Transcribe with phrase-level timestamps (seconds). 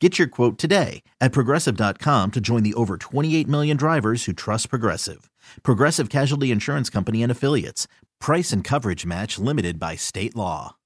[0.00, 4.70] Get your quote today at progressive.com to join the over 28 million drivers who trust
[4.70, 5.28] Progressive.
[5.64, 7.88] Progressive Casualty Insurance Company and Affiliates.
[8.20, 10.76] Price and coverage match limited by state law.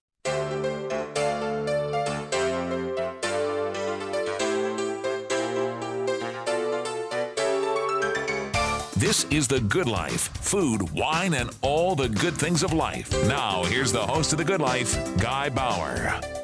[8.97, 13.11] This is The Good Life food, wine, and all the good things of life.
[13.27, 16.42] Now, here's the host of The Good Life, Guy Bauer.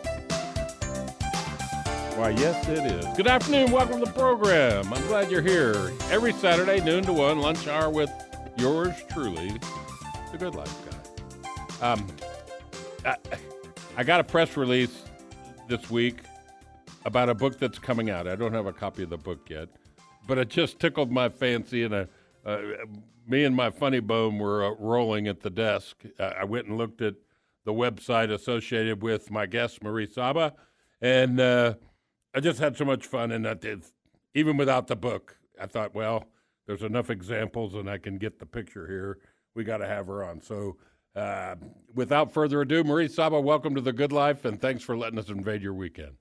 [2.19, 3.07] Why, yes, it is.
[3.17, 3.71] Good afternoon.
[3.71, 4.93] Welcome to the program.
[4.93, 5.93] I'm glad you're here.
[6.11, 8.11] Every Saturday, noon to 1, lunch hour with
[8.57, 9.53] yours truly,
[10.33, 11.93] The Good Life Guy.
[11.93, 12.05] Um,
[13.07, 13.17] I,
[13.97, 15.05] I got a press release
[15.69, 16.23] this week
[17.05, 18.27] about a book that's coming out.
[18.27, 19.69] I don't have a copy of the book yet,
[20.27, 22.09] but it just tickled my fancy, and a,
[22.45, 22.59] uh,
[23.29, 26.03] me and my funny bone were uh, rolling at the desk.
[26.19, 27.15] Uh, I went and looked at
[27.65, 30.55] the website associated with my guest, Marie Saba,
[31.01, 31.75] and uh,
[32.34, 33.84] I just had so much fun, and that did,
[34.34, 36.25] even without the book, I thought, well,
[36.67, 39.19] there's enough examples, and I can get the picture here.
[39.55, 40.41] We got to have her on.
[40.43, 40.77] So,
[41.17, 41.56] uh,
[41.95, 45.31] without further ado, Marie Saba, welcome to the Good Life, and thanks for letting us
[45.31, 46.12] invade your weekend.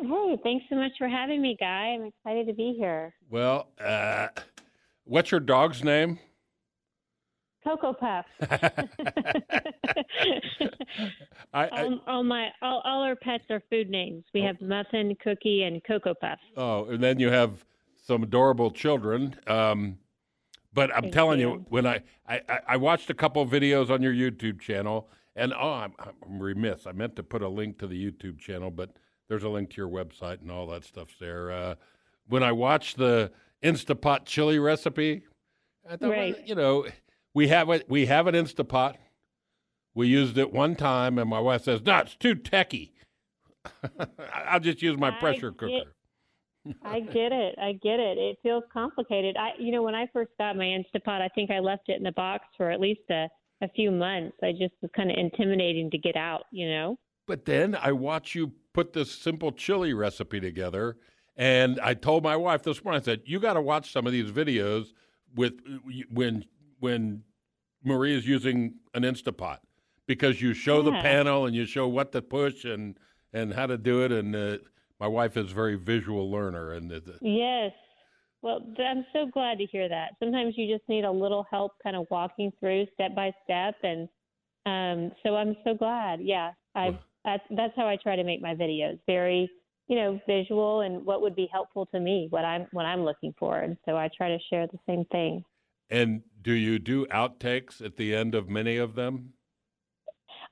[0.00, 1.96] Hey, thanks so much for having me, Guy.
[1.98, 3.14] I'm excited to be here.
[3.30, 4.28] Well, uh,
[5.04, 6.18] what's your dog's name?
[7.66, 8.26] Cocoa Puff.
[11.52, 14.24] I, I, all, all my all, all our pets are food names.
[14.32, 16.38] We have Muffin, Cookie, and Cocoa Puff.
[16.56, 17.64] oh, and then you have
[18.06, 19.34] some adorable children.
[19.46, 19.98] Um,
[20.72, 21.66] but I'm Thank telling you, you.
[21.70, 25.72] when I, I, I- watched a couple of videos on your YouTube channel, and oh,
[25.72, 26.86] I'm, I'm remiss.
[26.86, 28.90] I meant to put a link to the YouTube channel, but
[29.28, 31.50] there's a link to your website and all that stuff's there.
[31.50, 31.74] Uh,
[32.28, 33.32] when I watched the
[33.64, 35.22] Instapot chili recipe,
[35.88, 36.46] I thought, well, Right.
[36.46, 36.86] you know,
[37.36, 37.84] we have it.
[37.86, 38.94] We have an Instapot.
[39.94, 42.94] We used it one time, and my wife says, "No, it's too techy."
[44.32, 45.92] I'll just use my pressure get- cooker.
[46.82, 47.54] I get it.
[47.60, 48.16] I get it.
[48.16, 49.36] It feels complicated.
[49.36, 52.02] I, you know, when I first got my Instapot, I think I left it in
[52.02, 53.28] the box for at least a,
[53.60, 54.36] a few months.
[54.42, 56.44] I just was kind of intimidating to get out.
[56.50, 56.96] You know.
[57.26, 60.96] But then I watch you put this simple chili recipe together,
[61.36, 63.02] and I told my wife this morning.
[63.02, 64.86] I said, "You got to watch some of these videos
[65.34, 65.60] with
[66.10, 66.46] when
[66.80, 67.22] when
[67.84, 69.58] Marie is using an Instapot
[70.06, 72.98] because you show the panel and you show what to push and
[73.32, 74.12] and how to do it.
[74.12, 74.58] And uh,
[74.98, 77.72] my wife is a very visual learner, and Yes.
[78.42, 80.10] Well, I'm so glad to hear that.
[80.20, 84.08] Sometimes you just need a little help kind of walking through step by step and
[84.66, 86.20] um so I'm so glad.
[86.22, 86.52] Yeah.
[86.74, 88.98] I that's that's how I try to make my videos.
[89.06, 89.50] Very,
[89.88, 93.34] you know, visual and what would be helpful to me, what I'm what I'm looking
[93.38, 93.58] for.
[93.58, 95.44] And so I try to share the same thing.
[95.90, 99.32] And do you do outtakes at the end of many of them?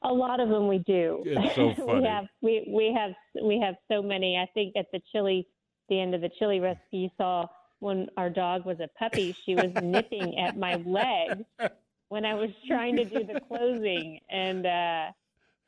[0.02, 1.22] A lot of them we do.
[1.24, 2.00] It's so funny.
[2.02, 3.12] we have we we have
[3.42, 4.36] we have so many.
[4.36, 5.46] I think at the chili,
[5.88, 7.46] the end of the chili recipe, you saw
[7.80, 11.44] when our dog was a puppy, she was nipping at my leg
[12.08, 15.06] when I was trying to do the closing, and uh,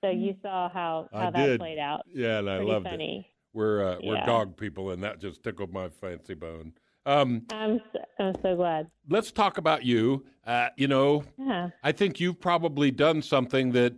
[0.03, 1.61] so you saw how I how that did.
[1.61, 2.03] played out.
[2.13, 2.91] Yeah, and I Pretty loved it.
[2.91, 3.27] funny.
[3.55, 4.27] We're uh, we're Yeah.
[4.27, 6.73] dog people, and that just tickled my fancy bone.
[7.07, 8.89] Um, I'm so, I'm so glad.
[9.09, 10.27] let's talk about you.
[10.47, 11.71] Uh, you know, Yeah.
[11.83, 13.95] I think you've probably done something that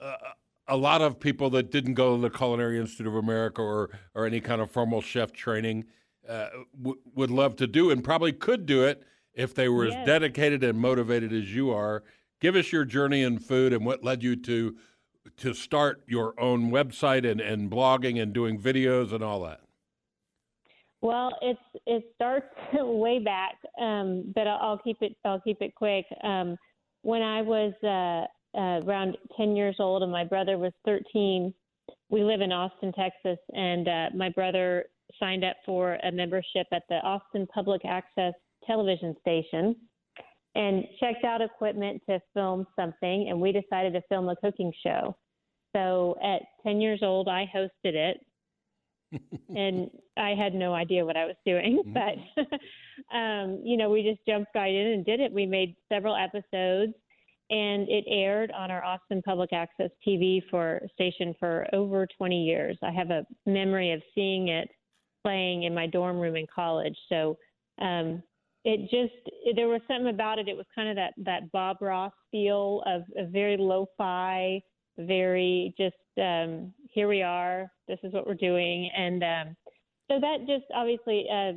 [0.00, 0.16] uh,
[0.68, 4.26] a lot of people that didn't go to the Culinary Institute of America or or
[4.26, 5.84] any kind of formal chef training
[6.28, 9.02] uh, w- would love to do, and probably could do it
[9.32, 12.02] if they were as dedicated and motivated as you are.
[12.40, 14.76] Give us your journey in food and what led you to
[15.38, 19.60] to start your own website and, and blogging and doing videos and all that.
[21.06, 25.72] Well, it's it starts way back, um, but I'll, I'll keep it I'll keep it
[25.76, 26.04] quick.
[26.24, 26.56] Um,
[27.02, 31.54] when I was uh, uh, around ten years old and my brother was thirteen,
[32.10, 34.86] we live in Austin, Texas, and uh, my brother
[35.20, 38.34] signed up for a membership at the Austin Public Access
[38.66, 39.76] television station.
[40.56, 45.14] and checked out equipment to film something, and we decided to film a cooking show.
[45.72, 48.25] So at 10 years old, I hosted it,
[49.56, 54.24] and I had no idea what I was doing, but um, you know, we just
[54.26, 55.32] jumped right in and did it.
[55.32, 56.94] We made several episodes,
[57.50, 62.76] and it aired on our Austin Public Access TV for station for over 20 years.
[62.82, 64.68] I have a memory of seeing it
[65.22, 66.96] playing in my dorm room in college.
[67.08, 67.36] So
[67.80, 68.22] um,
[68.64, 70.48] it just there was something about it.
[70.48, 74.60] It was kind of that that Bob Ross feel of a very lo-fi,
[74.98, 77.70] very just um, here we are.
[77.88, 79.56] This is what we're doing, and um,
[80.10, 81.52] so that just obviously uh,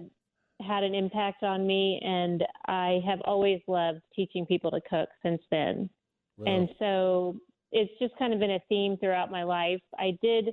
[0.65, 1.99] had an impact on me.
[2.03, 5.89] And I have always loved teaching people to cook since then.
[6.45, 7.35] And so
[7.71, 9.81] it's just kind of been a theme throughout my life.
[9.97, 10.49] I did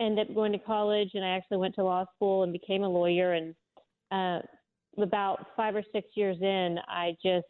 [0.00, 2.88] end up going to college, and I actually went to law school and became a
[2.88, 3.34] lawyer.
[3.34, 3.54] And
[4.10, 4.40] uh,
[5.02, 7.46] about five or six years in, I just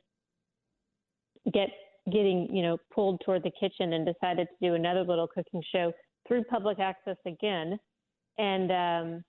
[1.53, 1.69] get
[2.11, 5.93] getting you know pulled toward the kitchen and decided to do another little cooking show
[6.27, 7.79] through public access again,
[8.39, 9.25] and um,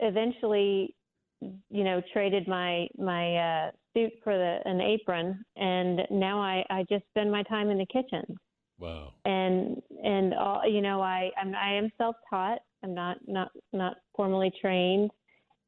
[0.00, 0.94] eventually,
[1.40, 6.84] you know, traded my my uh, suit for the an apron, and now I I
[6.88, 8.36] just spend my time in the kitchen.
[8.78, 9.12] Wow.
[9.26, 13.96] and and all you know i i'm i am self taught i'm not not not
[14.16, 15.10] formally trained.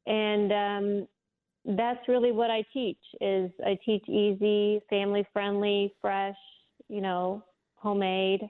[0.07, 1.07] And um
[1.65, 6.35] that's really what i teach is i teach easy family friendly fresh
[6.89, 7.43] you know
[7.75, 8.41] homemade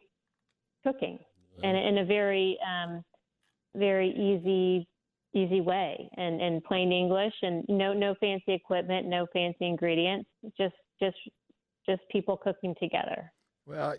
[0.83, 1.17] cooking.
[1.63, 3.03] And in a very um
[3.75, 4.87] very easy
[5.33, 10.75] easy way and and plain english and no no fancy equipment no fancy ingredients just
[11.01, 11.17] just
[11.87, 13.31] just people cooking together.
[13.65, 13.95] Well,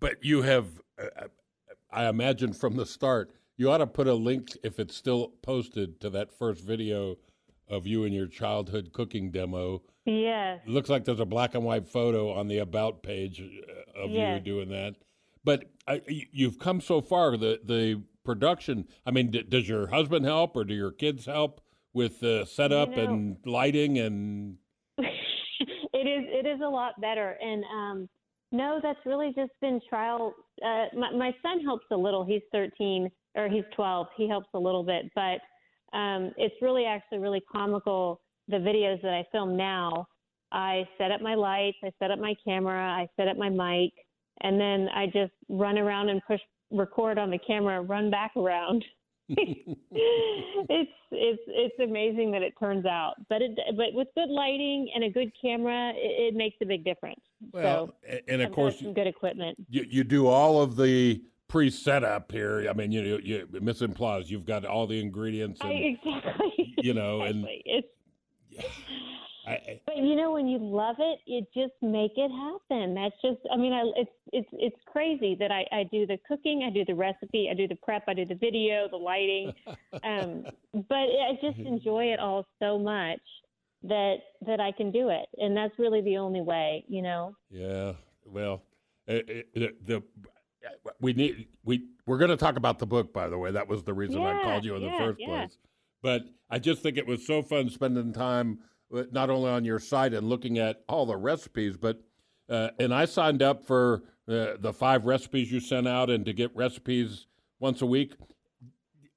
[0.00, 0.66] but you have,
[0.98, 1.26] uh,
[1.90, 6.00] I imagine from the start, you ought to put a link, if it's still posted,
[6.00, 7.16] to that first video
[7.70, 9.82] of you and your childhood cooking demo.
[10.04, 14.00] yes It looks like there's a black and white photo on the about page uh,
[14.02, 14.94] of you doing that.
[15.44, 17.36] But I, you've come so far.
[17.36, 18.86] The the production.
[19.06, 21.60] I mean, d- does your husband help, or do your kids help
[21.94, 24.56] with the setup know- and lighting and?
[24.98, 28.08] it is it is a lot better and um
[28.52, 33.10] no that's really just been trial uh my, my son helps a little he's 13
[33.36, 35.38] or he's 12 he helps a little bit but
[35.92, 40.06] um it's really actually really comical the videos that i film now
[40.52, 43.92] i set up my lights i set up my camera i set up my mic
[44.42, 46.40] and then i just run around and push
[46.70, 48.84] record on the camera run back around
[49.30, 55.04] it's it's it's amazing that it turns out, but it but with good lighting and
[55.04, 57.20] a good camera, it, it makes a big difference.
[57.52, 59.58] Well, so and of course, some good equipment.
[59.68, 62.66] you, you do all of the pre-setup here.
[62.68, 66.74] I mean, you know, you Miss implies you've got all the ingredients, I, exactly.
[66.78, 67.62] you know, and exactly.
[67.64, 67.88] it's
[69.46, 72.94] I, I, but you know when you love it, you just make it happen.
[72.94, 76.64] That's just I mean, I it's it's it's crazy that I I do the cooking,
[76.66, 79.54] I do the recipe, I do the prep, I do the video, the lighting,
[80.04, 80.44] um,
[80.88, 83.20] but I just enjoy it all so much
[83.84, 87.34] that that I can do it, and that's really the only way, you know.
[87.50, 87.92] yeah.
[88.26, 88.60] Well,
[89.08, 89.24] uh,
[89.54, 90.02] the, the
[91.00, 93.12] we need we we're going to talk about the book.
[93.12, 95.26] By the way, that was the reason I called you in the first yeah.
[95.26, 95.58] place.
[96.02, 98.60] But I just think it was so fun spending time
[98.94, 102.00] uh, not only on your site and looking at all the recipes, but
[102.48, 106.32] uh, and I signed up for uh, the five recipes you sent out and to
[106.32, 107.26] get recipes
[107.60, 108.14] once a week.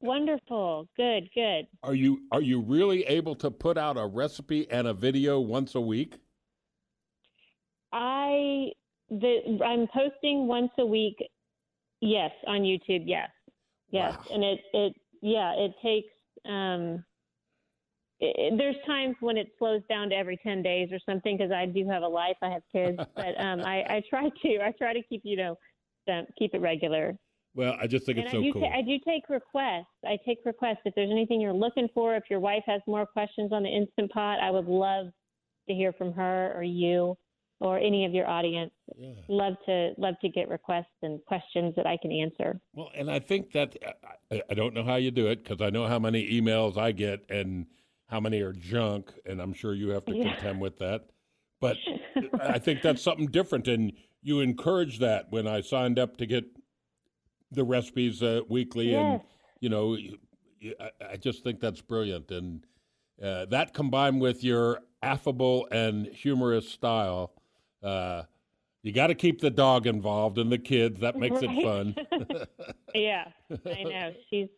[0.02, 0.88] Wonderful.
[0.98, 1.68] Good, good.
[1.84, 5.76] Are you are you really able to put out a recipe and a video once
[5.76, 6.18] a week?
[7.94, 8.72] I
[9.10, 11.18] the I'm posting once a week.
[12.02, 13.04] Yes, on YouTube.
[13.06, 13.30] Yes,
[13.92, 14.26] yes, Wow.
[14.34, 16.14] and it it yeah it takes.
[16.46, 17.04] um
[18.20, 21.66] it, there's times when it slows down to every 10 days or something because I
[21.66, 22.38] do have a life.
[22.44, 24.60] I have kids, but um, I, I try to.
[24.64, 25.56] I try to keep you know
[26.38, 27.18] keep it regular.
[27.54, 28.62] Well, I just think And it's I so cool.
[28.62, 29.86] ta- I do take requests.
[30.06, 32.16] I take requests if there's anything you're looking for.
[32.16, 35.08] If your wife has more questions on the instant pot, I would love
[35.68, 37.18] to hear from her or you
[37.62, 38.72] or any of your audience.
[38.98, 39.14] Yeah.
[39.30, 42.60] Love to love to get requests and questions that I can answer.
[42.74, 43.78] Well, and I think that
[44.32, 46.92] I, I don't know how you do it because I know how many emails I
[46.92, 47.68] get and
[48.08, 50.34] how many are junk, and I'm sure you have to Yeah.
[50.34, 51.06] contend with that.
[51.62, 51.78] But
[52.42, 56.46] I think that's something different, and you encourage that when I signed up to get
[57.52, 59.22] the recipes uh, weekly, and
[59.60, 59.96] you know,
[60.80, 62.66] I, I just think that's brilliant, and
[63.24, 67.34] uh, that combined with your affable and humorous style.
[67.84, 68.24] Uh,
[68.84, 71.00] you got to keep the dog involved and the kids.
[71.00, 71.96] That makes it fun.
[72.94, 74.14] Yeah, I know.
[74.30, 74.50] She's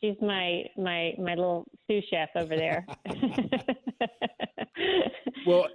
[0.00, 2.84] she's my my my little sous chef over there.
[5.46, 5.68] Well,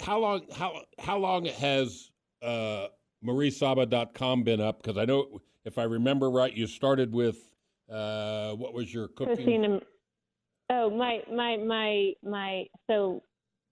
[0.00, 2.10] how long how how long has
[2.42, 2.88] uh,
[3.24, 4.82] mariesaba.com been up?
[4.82, 7.36] Because I know if I remember right, you started with
[7.90, 9.36] uh, what was your cooking?
[9.36, 9.80] Christina,
[10.70, 12.66] oh my my my my.
[12.90, 13.22] So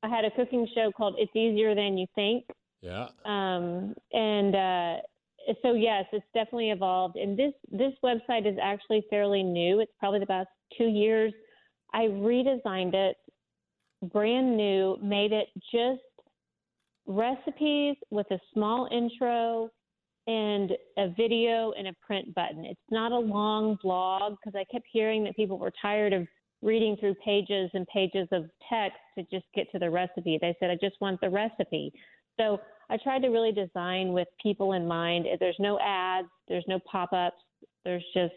[0.03, 2.45] I had a cooking show called "It's Easier Than You Think."
[2.81, 3.09] Yeah.
[3.25, 4.97] Um, and uh,
[5.63, 7.17] so yes, it's definitely evolved.
[7.17, 9.81] And this this website is actually fairly new.
[9.81, 11.33] It's probably the past two years.
[11.93, 13.17] I redesigned it,
[14.13, 16.01] brand new, made it just
[17.07, 19.69] recipes with a small intro
[20.27, 22.65] and a video and a print button.
[22.65, 26.27] It's not a long blog because I kept hearing that people were tired of
[26.62, 30.38] reading through pages and pages of text to just get to the recipe.
[30.40, 31.92] They said, I just want the recipe.
[32.38, 35.26] So I tried to really design with people in mind.
[35.40, 37.37] There's no ads, there's no pop ups,
[37.85, 38.33] there's just,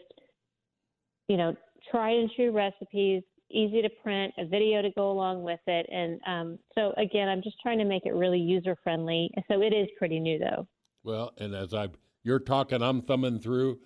[1.28, 1.54] you know,
[1.90, 5.86] tried and true recipes, easy to print, a video to go along with it.
[5.90, 9.30] And um, so, again, I'm just trying to make it really user friendly.
[9.48, 10.66] So it is pretty new, though.
[11.04, 11.88] Well, and as I
[12.24, 13.78] you're talking, I'm thumbing through,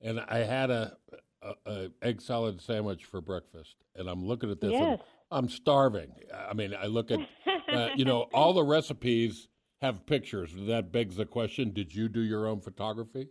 [0.00, 0.96] and I had a,
[1.42, 4.72] a, a egg salad sandwich for breakfast, and I'm looking at this.
[4.72, 4.98] Yes.
[5.30, 6.12] I'm starving.
[6.34, 7.20] I mean, I look at,
[7.72, 9.48] uh, you know, all the recipes
[9.80, 10.52] have pictures.
[10.54, 13.28] That begs the question: Did you do your own photography?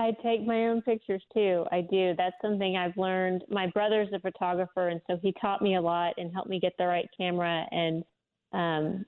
[0.00, 1.64] I take my own pictures too.
[1.72, 2.14] I do.
[2.16, 3.42] That's something I've learned.
[3.50, 6.74] My brother's a photographer, and so he taught me a lot and helped me get
[6.78, 7.64] the right camera.
[7.72, 8.04] And
[8.52, 9.04] um,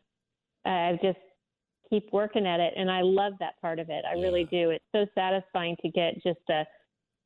[0.65, 1.19] I just
[1.89, 4.05] keep working at it, and I love that part of it.
[4.05, 4.23] I Yeah.
[4.23, 4.71] really do.
[4.71, 6.65] It's so satisfying to get just a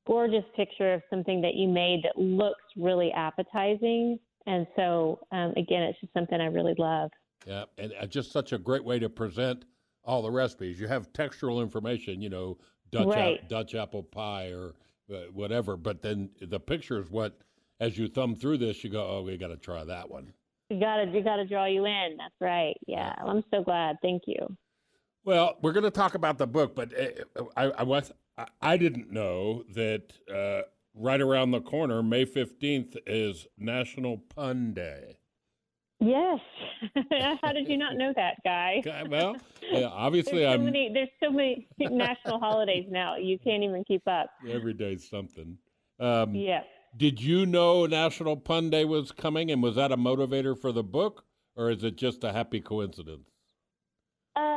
[0.07, 4.19] gorgeous picture of something that you made that looks really appetizing.
[4.47, 7.11] And so, um, again, it's just something I really love.
[7.47, 9.65] Yeah, and uh, just such a great way to present
[10.05, 10.79] all the recipes.
[10.79, 12.59] You have textual information, you know,
[12.91, 13.41] Dutch Right.
[13.43, 14.75] ap- Dutch apple pie or
[15.13, 17.39] uh, whatever, but then the picture is what,
[17.81, 20.33] as you thumb through this, you go, oh, we got to try that one.
[20.71, 22.17] You gotta, you gotta draw you in.
[22.19, 22.75] That's right.
[22.87, 23.97] Yeah, I'm so glad.
[24.01, 24.57] Thank you.
[25.25, 28.13] Well, we're going to talk about the book, but uh, I, I was
[28.61, 30.63] I- didn't know that uh,
[30.95, 35.17] right around the corner, May fifteenth, is National Pun Day.
[36.01, 36.41] Yes.
[37.43, 38.83] How did you not know that, guy?
[39.09, 39.37] Well,
[39.71, 40.91] yeah, obviously, There's so I'm many.
[40.93, 43.17] There's so many national holidays now.
[43.17, 44.29] You can't even keep up.
[44.49, 45.57] every day's something.
[46.01, 46.63] Um, Yeah.
[46.97, 50.85] Did you know National Pun Day was coming, and was that a motivator for the
[50.85, 51.25] book,
[51.57, 53.31] or is it just a happy coincidence?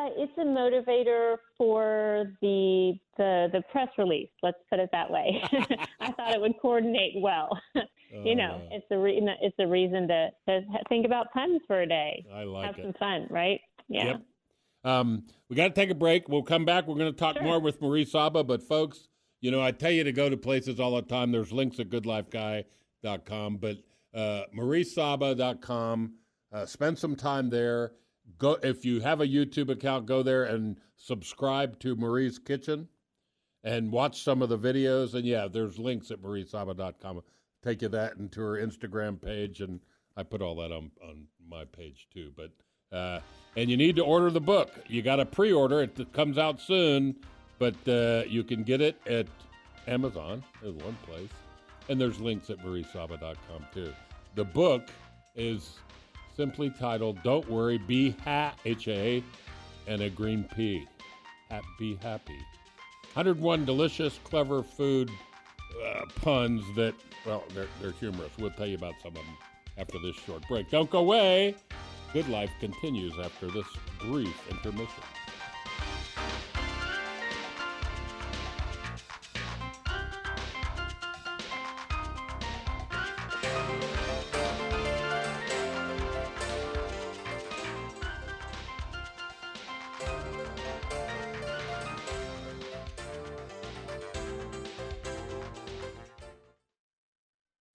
[0.07, 4.29] Uh, it's a motivator for the the the press release.
[4.43, 5.41] Let's put it that way.
[6.01, 7.49] I thought it would coordinate well.
[8.23, 11.81] you know, Uh, it's a re- it's a reason to to think about puns for
[11.81, 12.25] a day.
[12.33, 12.67] I like it.
[12.67, 12.83] Have it.
[12.83, 13.59] some fun, right?
[13.89, 14.05] Yeah.
[14.05, 14.21] Yep.
[14.83, 16.29] Um, we got to take a break.
[16.29, 16.87] We'll come back.
[16.87, 17.43] We're going to talk Sure.
[17.43, 18.43] more with Marie Saba.
[18.43, 19.09] But, folks,
[19.41, 21.31] you know, I tell you to go to places all the time.
[21.31, 23.57] There's links at goodlifeguy.com.
[23.57, 23.77] But
[24.13, 26.13] uh, mariesaba.com,
[26.53, 27.91] uh, spend some time there.
[28.37, 32.87] Go If you have a YouTube account, go there and subscribe to Marie's Kitchen
[33.63, 35.13] and watch some of the videos.
[35.13, 37.21] And, yeah, there's links at mariesaba.com.
[37.63, 39.61] Take you that into her Instagram page.
[39.61, 39.79] And
[40.15, 42.31] I put all that on, on my page, too.
[42.35, 42.51] But
[42.91, 43.19] uh,
[43.55, 44.71] and you need to order the book.
[44.87, 46.13] You got to pre-order it.
[46.13, 47.15] Comes out soon,
[47.59, 49.27] but uh, you can get it at
[49.87, 50.43] Amazon.
[50.61, 51.29] There's one place,
[51.89, 53.93] and there's links at mariesaba.com too.
[54.35, 54.89] The book
[55.35, 55.79] is
[56.37, 59.23] simply titled "Don't Worry, Be Ha H A,"
[59.87, 60.87] and a green pea.
[61.51, 62.39] Ha- be happy.
[63.13, 65.09] 101 delicious, clever food
[65.83, 66.93] uh, puns that
[67.25, 68.31] well, they're, they're humorous.
[68.37, 69.37] We'll tell you about some of them
[69.77, 70.69] after this short break.
[70.69, 71.55] Don't go away.
[72.13, 73.65] Good Life continues after this
[73.99, 75.03] brief intermission.